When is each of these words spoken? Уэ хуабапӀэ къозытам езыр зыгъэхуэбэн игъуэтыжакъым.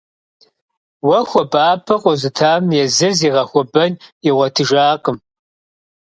Уэ 1.07 1.19
хуабапӀэ 1.29 1.95
къозытам 2.03 2.63
езыр 2.83 3.13
зыгъэхуэбэн 3.19 3.91
игъуэтыжакъым. 4.27 5.17